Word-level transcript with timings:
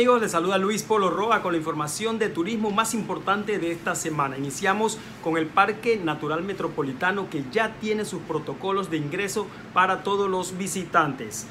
amigos? 0.00 0.22
Les 0.22 0.30
saluda 0.32 0.56
Luis 0.56 0.82
Polo 0.82 1.10
Roa 1.10 1.42
con 1.42 1.52
la 1.52 1.58
información 1.58 2.18
de 2.18 2.30
turismo 2.30 2.70
más 2.70 2.94
importante 2.94 3.58
de 3.58 3.70
esta 3.70 3.94
semana. 3.94 4.38
Iniciamos 4.38 4.96
con 5.22 5.36
el 5.36 5.44
Parque 5.44 6.00
Natural 6.02 6.42
Metropolitano 6.42 7.28
que 7.28 7.44
ya 7.52 7.74
tiene 7.82 8.06
sus 8.06 8.22
protocolos 8.22 8.90
de 8.90 8.96
ingreso 8.96 9.46
para 9.74 10.02
todos 10.02 10.30
los 10.30 10.56
visitantes 10.56 11.46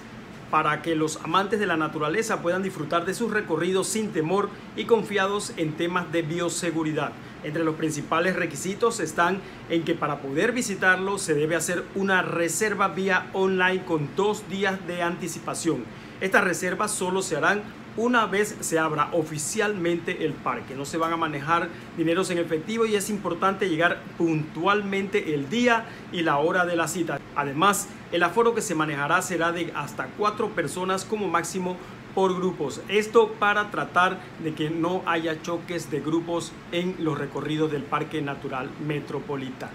para 0.50 0.82
que 0.82 0.96
los 0.96 1.18
amantes 1.18 1.60
de 1.60 1.68
la 1.68 1.78
naturaleza 1.78 2.42
puedan 2.42 2.64
disfrutar 2.64 3.06
de 3.06 3.14
sus 3.14 3.30
recorridos 3.30 3.86
sin 3.86 4.12
temor 4.12 4.50
y 4.76 4.86
confiados 4.86 5.54
en 5.58 5.74
temas 5.74 6.12
de 6.12 6.24
bioseguridad. 6.24 7.12
Entre 7.44 7.64
los 7.64 7.76
principales 7.76 8.36
requisitos 8.36 9.00
están 9.00 9.42
en 9.70 9.84
que 9.84 9.94
para 9.94 10.22
poder 10.22 10.52
visitarlo 10.52 11.20
se 11.20 11.36
debe 11.36 11.56
hacer 11.56 11.84
una 11.94 12.24
reserva 12.24 12.88
vía 12.88 13.30
online 13.34 13.86
con 13.86 14.10
dos 14.16 14.50
días 14.50 14.80
de 14.88 15.04
anticipación. 15.04 15.86
Estas 16.20 16.44
reservas 16.44 16.92
solo 16.92 17.22
se 17.22 17.38
harán 17.38 17.62
una 17.98 18.26
vez 18.26 18.56
se 18.60 18.80
abra 18.80 19.10
oficialmente 19.12 20.26
el 20.26 20.34
parque. 20.34 20.76
No 20.76 20.86
se 20.86 20.98
van 20.98 21.14
a 21.14 21.18
manejar 21.18 21.70
dineros 21.98 22.30
en 22.30 22.38
efectivo 22.38 22.86
y 22.86 22.96
es 22.96 23.10
importante 23.10 23.70
llegar 23.70 24.02
puntualmente 24.18 25.34
el 25.34 25.50
día 25.50 25.86
y 26.12 26.22
la 26.22 26.38
hora 26.38 26.66
de 26.66 26.76
la 26.76 26.88
cita. 26.88 27.20
Además, 27.36 27.88
el 28.12 28.24
aforo 28.24 28.56
que 28.56 28.62
se 28.62 28.76
manejará 28.76 29.22
será 29.22 29.52
de 29.52 29.72
hasta 29.76 30.08
cuatro 30.18 30.50
personas 30.50 31.06
como 31.06 31.28
máximo 31.28 31.78
por 32.16 32.36
grupos. 32.36 32.82
Esto 32.88 33.34
para 33.40 33.70
tratar 33.72 34.20
de 34.44 34.54
que 34.54 34.70
no 34.70 35.04
haya 35.06 35.42
choques 35.42 35.92
de 35.92 36.00
grupos 36.00 36.52
en 36.72 36.96
los 37.00 37.18
recorridos 37.18 37.72
del 37.72 37.84
Parque 37.84 38.22
Natural 38.22 38.70
Metropolitano. 38.86 39.74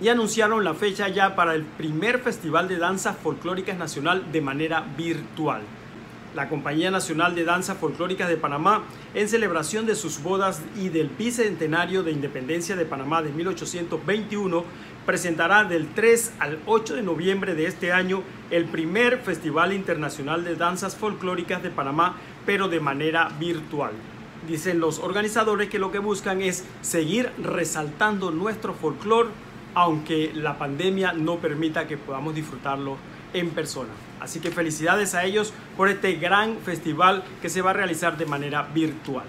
Y 0.00 0.08
anunciaron 0.08 0.64
la 0.64 0.72
fecha 0.72 1.08
ya 1.08 1.36
para 1.36 1.54
el 1.54 1.62
primer 1.64 2.20
Festival 2.20 2.68
de 2.68 2.78
Danzas 2.78 3.18
Folclóricas 3.18 3.76
Nacional 3.76 4.32
de 4.32 4.40
manera 4.40 4.82
virtual 4.96 5.60
la 6.34 6.48
Compañía 6.48 6.90
Nacional 6.90 7.34
de 7.34 7.44
Danza 7.44 7.74
Folclóricas 7.74 8.28
de 8.28 8.36
Panamá, 8.36 8.84
en 9.14 9.28
celebración 9.28 9.86
de 9.86 9.94
sus 9.94 10.22
bodas 10.22 10.62
y 10.76 10.88
del 10.88 11.08
bicentenario 11.08 12.02
de 12.02 12.12
independencia 12.12 12.76
de 12.76 12.84
Panamá 12.84 13.22
de 13.22 13.32
1821, 13.32 14.64
presentará 15.06 15.64
del 15.64 15.88
3 15.88 16.34
al 16.38 16.58
8 16.66 16.94
de 16.94 17.02
noviembre 17.02 17.54
de 17.54 17.66
este 17.66 17.92
año 17.92 18.22
el 18.50 18.66
primer 18.66 19.18
Festival 19.18 19.72
Internacional 19.72 20.44
de 20.44 20.56
Danzas 20.56 20.96
Folclóricas 20.96 21.62
de 21.62 21.70
Panamá, 21.70 22.16
pero 22.46 22.68
de 22.68 22.80
manera 22.80 23.28
virtual. 23.38 23.92
Dicen 24.46 24.80
los 24.80 24.98
organizadores 24.98 25.68
que 25.68 25.78
lo 25.78 25.92
que 25.92 25.98
buscan 25.98 26.40
es 26.40 26.64
seguir 26.80 27.30
resaltando 27.42 28.30
nuestro 28.30 28.72
folclore, 28.72 29.28
aunque 29.74 30.32
la 30.34 30.58
pandemia 30.58 31.12
no 31.12 31.38
permita 31.38 31.86
que 31.86 31.96
podamos 31.96 32.34
disfrutarlo 32.34 32.96
en 33.32 33.50
persona. 33.50 33.90
Así 34.20 34.40
que 34.40 34.50
felicidades 34.50 35.14
a 35.14 35.24
ellos 35.24 35.52
por 35.76 35.88
este 35.88 36.14
gran 36.14 36.58
festival 36.58 37.24
que 37.40 37.48
se 37.48 37.62
va 37.62 37.70
a 37.70 37.74
realizar 37.74 38.16
de 38.16 38.26
manera 38.26 38.62
virtual. 38.62 39.24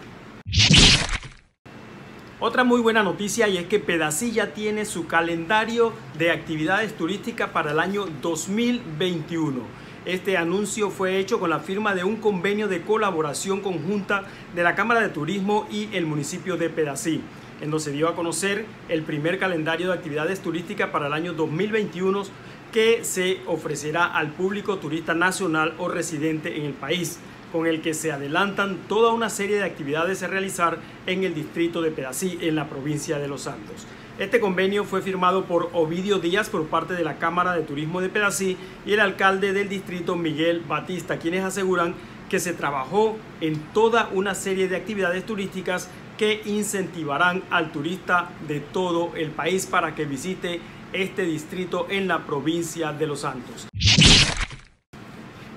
Otra 2.43 2.63
muy 2.63 2.81
buena 2.81 3.03
noticia 3.03 3.47
y 3.47 3.57
es 3.57 3.67
que 3.67 3.79
Pedacilla 3.79 4.53
tiene 4.55 4.85
su 4.85 5.05
calendario 5.05 5.93
de 6.17 6.31
actividades 6.31 6.97
turísticas 6.97 7.51
para 7.51 7.69
el 7.71 7.79
año 7.79 8.07
2021. 8.21 9.61
Este 10.05 10.35
anuncio 10.35 10.89
fue 10.89 11.19
hecho 11.19 11.39
con 11.39 11.51
la 11.51 11.59
firma 11.59 11.93
de 11.93 12.03
un 12.03 12.15
convenio 12.15 12.67
de 12.67 12.81
colaboración 12.81 13.61
conjunta 13.61 14.23
de 14.55 14.63
la 14.63 14.73
Cámara 14.73 15.01
de 15.01 15.09
Turismo 15.09 15.67
y 15.69 15.95
el 15.95 16.07
municipio 16.07 16.57
de 16.57 16.71
Pedací, 16.71 17.21
en 17.61 17.71
donde 17.71 17.85
se 17.85 17.91
dio 17.91 18.09
a 18.09 18.15
conocer 18.15 18.65
el 18.89 19.03
primer 19.03 19.39
calendario 19.39 19.87
de 19.87 19.93
actividades 19.93 20.41
turísticas 20.41 20.89
para 20.89 21.07
el 21.07 21.13
año 21.13 21.33
2021 21.33 22.23
que 22.71 23.03
se 23.03 23.39
ofrecerá 23.47 24.05
al 24.05 24.31
público 24.31 24.77
turista 24.77 25.13
nacional 25.13 25.73
o 25.77 25.87
residente 25.87 26.57
en 26.57 26.65
el 26.65 26.73
país, 26.73 27.19
con 27.51 27.67
el 27.67 27.81
que 27.81 27.93
se 27.93 28.11
adelantan 28.11 28.77
toda 28.87 29.13
una 29.13 29.29
serie 29.29 29.57
de 29.57 29.63
actividades 29.63 30.23
a 30.23 30.27
realizar 30.27 30.79
en 31.05 31.23
el 31.23 31.35
distrito 31.35 31.81
de 31.81 31.91
Pedací, 31.91 32.37
en 32.41 32.55
la 32.55 32.69
provincia 32.69 33.19
de 33.19 33.27
Los 33.27 33.41
Santos. 33.41 33.85
Este 34.19 34.39
convenio 34.39 34.83
fue 34.83 35.01
firmado 35.01 35.45
por 35.45 35.69
Ovidio 35.73 36.19
Díaz 36.19 36.49
por 36.49 36.67
parte 36.67 36.93
de 36.93 37.03
la 37.03 37.17
Cámara 37.17 37.53
de 37.53 37.63
Turismo 37.63 38.01
de 38.01 38.09
Pedací 38.09 38.55
y 38.85 38.93
el 38.93 38.99
alcalde 38.99 39.51
del 39.51 39.67
distrito 39.67 40.15
Miguel 40.15 40.61
Batista, 40.67 41.17
quienes 41.17 41.43
aseguran 41.43 41.95
que 42.31 42.39
se 42.39 42.53
trabajó 42.53 43.17
en 43.41 43.59
toda 43.73 44.09
una 44.13 44.35
serie 44.35 44.69
de 44.69 44.77
actividades 44.77 45.25
turísticas 45.25 45.89
que 46.17 46.41
incentivarán 46.45 47.43
al 47.49 47.73
turista 47.73 48.29
de 48.47 48.61
todo 48.61 49.11
el 49.17 49.31
país 49.31 49.65
para 49.65 49.95
que 49.95 50.05
visite 50.05 50.61
este 50.93 51.23
distrito 51.23 51.87
en 51.89 52.07
la 52.07 52.25
provincia 52.25 52.93
de 52.93 53.05
Los 53.05 53.19
Santos. 53.19 53.67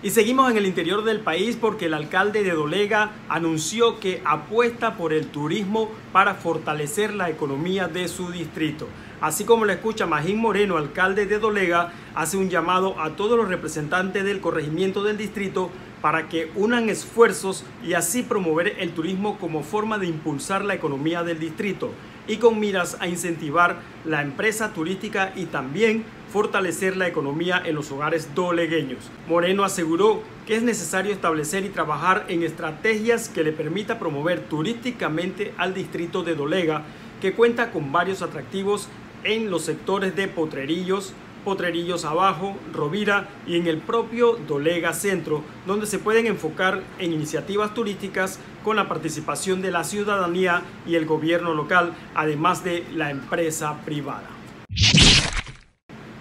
Y 0.03 0.11
seguimos 0.11 0.51
en 0.51 0.57
el 0.57 0.67
interior 0.67 1.05
del 1.05 1.21
país 1.21 1.57
porque 1.57 1.87
el 1.87 1.95
alcalde 1.95 2.43
de 2.43 2.51
Dolega 2.51 3.13
anunció 3.29 4.01
que 4.01 4.21
apuesta 4.25 4.97
por 4.97 5.13
el 5.13 5.29
turismo 5.29 5.93
para 6.13 6.35
fortalecer 6.35 7.15
la 7.15 7.31
economía 7.31 7.87
de 7.87 8.09
su 8.09 8.33
distrito. 8.33 8.89
Así 9.25 9.45
como 9.45 9.65
lo 9.65 9.73
escucha 9.73 10.05
Magín 10.05 10.37
Moreno, 10.37 10.77
alcalde 10.77 11.25
de 11.25 11.39
Dolega, 11.39 11.95
hace 12.15 12.37
un 12.37 12.51
llamado 12.51 13.01
a 13.01 13.17
todos 13.17 13.39
los 13.39 13.49
representantes 13.49 14.23
del 14.23 14.43
corregimiento 14.43 15.03
del 15.03 15.17
distrito 15.17 15.71
para 16.03 16.29
que 16.29 16.51
unan 16.57 16.91
esfuerzos 16.91 17.65
y 17.83 17.95
así 17.95 18.23
promover 18.23 18.77
el 18.81 18.91
turismo 18.91 19.39
como 19.39 19.63
forma 19.63 19.97
de 19.97 20.09
impulsar 20.09 20.63
la 20.63 20.75
economía 20.75 21.23
del 21.23 21.39
distrito 21.39 21.93
y 22.29 22.37
con 22.37 22.61
miras 22.61 22.99
a 23.01 23.09
incentivar 23.09 23.79
la 24.05 24.21
empresa 24.21 24.75
turística 24.75 25.33
y 25.35 25.47
también 25.47 26.05
fortalecer 26.31 26.95
la 26.99 27.09
economía 27.09 27.63
en 27.65 27.77
los 27.77 27.91
hogares 27.93 28.35
dolegueños. 28.35 29.11
Moreno 29.27 29.65
aseguró 29.65 30.23
que 30.47 30.57
es 30.57 30.63
necesario 30.63 31.15
establecer 31.15 31.65
y 31.65 31.71
trabajar 31.71 32.27
en 32.29 32.43
estrategias 32.43 33.31
que 33.31 33.43
le 33.43 33.53
permita 33.53 33.99
promover 33.99 34.41
turísticamente 34.41 35.55
al 35.57 35.73
distrito 35.73 36.23
de 36.23 36.35
Dolega, 36.35 36.83
que 37.23 37.33
cuenta 37.33 37.71
con 37.71 37.91
varios 37.91 38.21
atractivos 38.21 38.91
en 39.25 39.51
los 39.51 39.63
sectores 39.63 40.15
de 40.15 40.29
Potrerillos, 40.29 41.15
Potrerillos 41.45 42.05
Abajo, 42.05 42.57
Rovira 42.73 43.29
y 43.47 43.57
en 43.57 43.67
el 43.67 43.79
propio 43.79 44.39
Dolega 44.49 44.93
Centro, 44.93 45.43
donde 45.67 45.87
se 45.87 45.99
pueden 45.99 46.27
enfocar 46.27 46.83
en 46.99 47.13
iniciativas 47.13 47.75
turísticas 47.75 48.39
con 48.63 48.77
la 48.77 48.89
participación 48.89 49.61
de 49.61 49.71
la 49.71 49.85
ciudadanía 49.85 50.63
y 50.87 50.95
el 50.95 51.05
gobierno 51.05 51.55
local, 51.55 51.93
además 52.15 52.65
de 52.65 52.87
la 52.95 53.11
empresa 53.11 53.81
privada. 53.85 54.29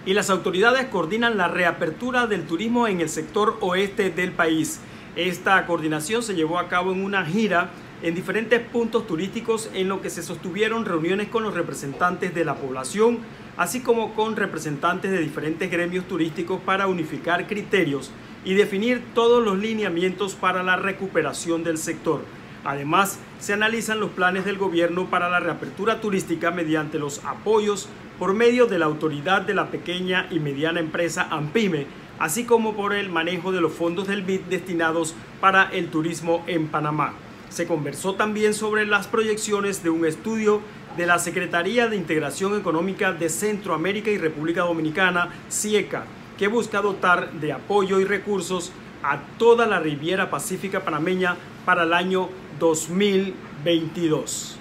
Y 0.06 0.12
las 0.12 0.28
autoridades 0.28 0.86
coordinan 0.88 1.38
la 1.38 1.48
reapertura 1.48 2.26
del 2.26 2.46
turismo 2.46 2.86
en 2.86 3.00
el 3.00 3.08
sector 3.08 3.56
oeste 3.60 4.10
del 4.10 4.32
país. 4.32 4.80
Esta 5.16 5.64
coordinación 5.66 6.22
se 6.22 6.34
llevó 6.34 6.58
a 6.58 6.68
cabo 6.68 6.92
en 6.92 7.02
una 7.02 7.24
gira 7.24 7.70
en 8.04 8.14
diferentes 8.14 8.60
puntos 8.60 9.06
turísticos 9.06 9.70
en 9.72 9.88
lo 9.88 10.02
que 10.02 10.10
se 10.10 10.22
sostuvieron 10.22 10.84
reuniones 10.84 11.28
con 11.28 11.42
los 11.42 11.54
representantes 11.54 12.34
de 12.34 12.44
la 12.44 12.54
población, 12.54 13.20
así 13.56 13.80
como 13.80 14.14
con 14.14 14.36
representantes 14.36 15.10
de 15.10 15.20
diferentes 15.20 15.70
gremios 15.70 16.06
turísticos 16.06 16.60
para 16.60 16.86
unificar 16.86 17.46
criterios 17.46 18.10
y 18.44 18.52
definir 18.52 19.02
todos 19.14 19.42
los 19.42 19.56
lineamientos 19.56 20.34
para 20.34 20.62
la 20.62 20.76
recuperación 20.76 21.64
del 21.64 21.78
sector. 21.78 22.20
Además, 22.62 23.18
se 23.40 23.54
analizan 23.54 24.00
los 24.00 24.10
planes 24.10 24.44
del 24.44 24.58
gobierno 24.58 25.06
para 25.06 25.30
la 25.30 25.40
reapertura 25.40 26.02
turística 26.02 26.50
mediante 26.50 26.98
los 26.98 27.24
apoyos 27.24 27.88
por 28.18 28.34
medio 28.34 28.66
de 28.66 28.78
la 28.78 28.84
autoridad 28.84 29.40
de 29.40 29.54
la 29.54 29.70
pequeña 29.70 30.26
y 30.30 30.40
mediana 30.40 30.80
empresa 30.80 31.26
AMPIME, 31.30 31.86
así 32.18 32.44
como 32.44 32.74
por 32.74 32.92
el 32.92 33.08
manejo 33.08 33.50
de 33.50 33.62
los 33.62 33.72
fondos 33.72 34.06
del 34.08 34.24
BID 34.24 34.42
destinados 34.50 35.14
para 35.40 35.70
el 35.72 35.88
turismo 35.88 36.44
en 36.46 36.68
Panamá. 36.68 37.14
Se 37.54 37.68
conversó 37.68 38.16
también 38.16 38.52
sobre 38.52 38.84
las 38.84 39.06
proyecciones 39.06 39.84
de 39.84 39.90
un 39.90 40.04
estudio 40.04 40.60
de 40.96 41.06
la 41.06 41.20
Secretaría 41.20 41.86
de 41.86 41.94
Integración 41.94 42.58
Económica 42.58 43.12
de 43.12 43.28
Centroamérica 43.28 44.10
y 44.10 44.18
República 44.18 44.62
Dominicana, 44.62 45.28
CIECA, 45.48 46.04
que 46.36 46.48
busca 46.48 46.80
dotar 46.80 47.30
de 47.34 47.52
apoyo 47.52 48.00
y 48.00 48.06
recursos 48.06 48.72
a 49.04 49.20
toda 49.38 49.68
la 49.68 49.78
Riviera 49.78 50.30
Pacífica 50.30 50.80
panameña 50.80 51.36
para 51.64 51.84
el 51.84 51.92
año 51.92 52.28
2022. 52.58 54.58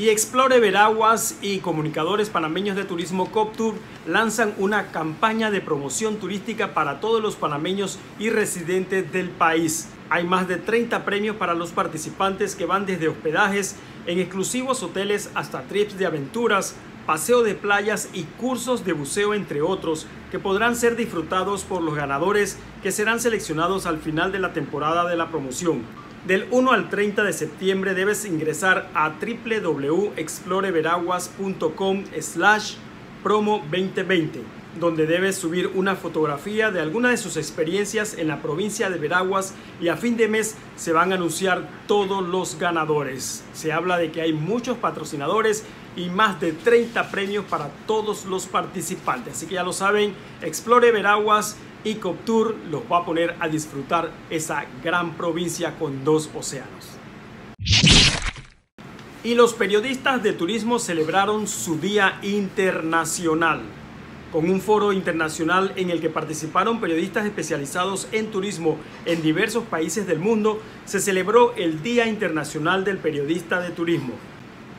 Y 0.00 0.08
Explore 0.08 0.60
Veraguas 0.60 1.36
y 1.42 1.58
comunicadores 1.58 2.30
panameños 2.30 2.74
de 2.74 2.84
turismo 2.84 3.30
CopTour 3.30 3.74
lanzan 4.06 4.54
una 4.56 4.92
campaña 4.92 5.50
de 5.50 5.60
promoción 5.60 6.16
turística 6.16 6.72
para 6.72 7.00
todos 7.00 7.20
los 7.20 7.36
panameños 7.36 7.98
y 8.18 8.30
residentes 8.30 9.12
del 9.12 9.28
país. 9.28 9.90
Hay 10.08 10.24
más 10.24 10.48
de 10.48 10.56
30 10.56 11.04
premios 11.04 11.36
para 11.36 11.52
los 11.52 11.72
participantes 11.72 12.56
que 12.56 12.64
van 12.64 12.86
desde 12.86 13.08
hospedajes 13.08 13.76
en 14.06 14.20
exclusivos 14.20 14.82
hoteles 14.82 15.28
hasta 15.34 15.64
trips 15.64 15.98
de 15.98 16.06
aventuras, 16.06 16.76
paseo 17.04 17.42
de 17.42 17.54
playas 17.54 18.08
y 18.14 18.22
cursos 18.22 18.86
de 18.86 18.94
buceo 18.94 19.34
entre 19.34 19.60
otros 19.60 20.06
que 20.30 20.38
podrán 20.38 20.76
ser 20.76 20.96
disfrutados 20.96 21.64
por 21.64 21.82
los 21.82 21.94
ganadores 21.94 22.56
que 22.82 22.90
serán 22.90 23.20
seleccionados 23.20 23.84
al 23.84 23.98
final 23.98 24.32
de 24.32 24.38
la 24.38 24.54
temporada 24.54 25.06
de 25.06 25.18
la 25.18 25.28
promoción. 25.28 25.82
Del 26.26 26.46
1 26.50 26.72
al 26.72 26.90
30 26.90 27.24
de 27.24 27.32
septiembre 27.32 27.94
debes 27.94 28.26
ingresar 28.26 28.90
a 28.92 29.14
www.exploreveraguas.com 29.18 32.04
slash 32.20 32.74
promo 33.22 33.64
2020 33.70 34.60
donde 34.78 35.06
debe 35.06 35.32
subir 35.32 35.68
una 35.74 35.96
fotografía 35.96 36.70
de 36.70 36.80
alguna 36.80 37.10
de 37.10 37.16
sus 37.16 37.36
experiencias 37.36 38.16
en 38.16 38.28
la 38.28 38.40
provincia 38.40 38.90
de 38.90 38.98
Veraguas 38.98 39.54
y 39.80 39.88
a 39.88 39.96
fin 39.96 40.16
de 40.16 40.28
mes 40.28 40.56
se 40.76 40.92
van 40.92 41.10
a 41.10 41.16
anunciar 41.16 41.68
todos 41.86 42.26
los 42.28 42.58
ganadores. 42.58 43.42
Se 43.52 43.72
habla 43.72 43.98
de 43.98 44.12
que 44.12 44.20
hay 44.20 44.32
muchos 44.32 44.78
patrocinadores 44.78 45.64
y 45.96 46.08
más 46.08 46.40
de 46.40 46.52
30 46.52 47.10
premios 47.10 47.44
para 47.46 47.68
todos 47.86 48.26
los 48.26 48.46
participantes. 48.46 49.34
Así 49.34 49.46
que 49.46 49.54
ya 49.54 49.64
lo 49.64 49.72
saben, 49.72 50.14
Explore 50.40 50.92
Veraguas 50.92 51.56
y 51.84 51.94
Coptour 51.94 52.56
los 52.70 52.82
va 52.90 52.98
a 52.98 53.04
poner 53.04 53.36
a 53.40 53.48
disfrutar 53.48 54.10
esa 54.30 54.66
gran 54.82 55.16
provincia 55.16 55.78
con 55.78 56.04
dos 56.04 56.30
océanos. 56.34 56.98
Y 59.22 59.34
los 59.34 59.54
periodistas 59.54 60.22
de 60.22 60.32
turismo 60.32 60.78
celebraron 60.78 61.46
su 61.46 61.78
Día 61.78 62.18
Internacional 62.22 63.60
con 64.32 64.48
un 64.48 64.60
foro 64.60 64.92
internacional 64.92 65.72
en 65.76 65.90
el 65.90 66.00
que 66.00 66.08
participaron 66.08 66.80
periodistas 66.80 67.26
especializados 67.26 68.06
en 68.12 68.30
turismo 68.30 68.78
en 69.04 69.22
diversos 69.22 69.64
países 69.64 70.06
del 70.06 70.20
mundo, 70.20 70.60
se 70.84 71.00
celebró 71.00 71.54
el 71.56 71.82
Día 71.82 72.06
Internacional 72.06 72.84
del 72.84 72.98
Periodista 72.98 73.60
de 73.60 73.70
Turismo. 73.70 74.14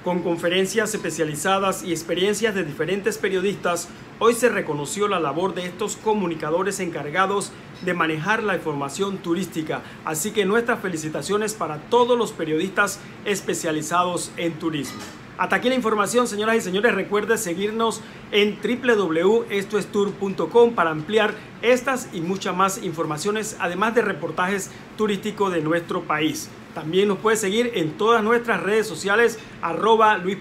Con 0.03 0.23
conferencias 0.23 0.95
especializadas 0.95 1.83
y 1.83 1.91
experiencias 1.91 2.55
de 2.55 2.63
diferentes 2.63 3.17
periodistas, 3.17 3.89
hoy 4.23 4.35
se 4.35 4.49
reconoció 4.49 5.07
la 5.07 5.19
labor 5.19 5.55
de 5.55 5.65
estos 5.65 5.95
comunicadores 5.95 6.79
encargados 6.79 7.51
de 7.83 7.95
manejar 7.95 8.43
la 8.43 8.55
información 8.55 9.17
turística. 9.17 9.81
Así 10.05 10.29
que 10.29 10.45
nuestras 10.45 10.79
felicitaciones 10.79 11.55
para 11.55 11.79
todos 11.89 12.15
los 12.15 12.31
periodistas 12.31 12.99
especializados 13.25 14.31
en 14.37 14.53
turismo. 14.53 14.99
Hasta 15.39 15.55
aquí 15.55 15.69
la 15.69 15.75
información, 15.75 16.27
señoras 16.27 16.57
y 16.57 16.61
señores. 16.61 16.93
Recuerde 16.93 17.35
seguirnos 17.39 18.01
en 18.31 18.59
www.estoestour.com 18.61 20.75
para 20.75 20.91
ampliar 20.91 21.33
estas 21.63 22.07
y 22.13 22.21
muchas 22.21 22.55
más 22.55 22.83
informaciones, 22.83 23.57
además 23.59 23.95
de 23.95 24.03
reportajes 24.03 24.69
turísticos 24.99 25.51
de 25.51 25.61
nuestro 25.61 26.03
país. 26.03 26.47
También 26.75 27.07
nos 27.07 27.17
puede 27.17 27.37
seguir 27.37 27.71
en 27.73 27.97
todas 27.97 28.23
nuestras 28.23 28.61
redes 28.61 28.85
sociales, 28.85 29.39
arroba 29.63 30.19
Luis 30.19 30.37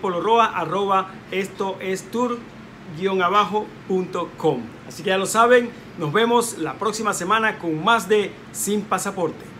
arroba 0.53 1.15
esto 1.31 1.79
es 1.81 2.11
abajo.com. 3.22 4.60
Así 4.88 5.02
que 5.02 5.10
ya 5.10 5.19
lo 5.19 5.26
saben, 5.26 5.70
nos 5.98 6.12
vemos 6.12 6.58
la 6.58 6.75
próxima 6.75 7.12
semana 7.14 7.58
con 7.58 7.82
más 7.84 8.08
de 8.08 8.32
Sin 8.52 8.82
Pasaporte. 8.82 9.59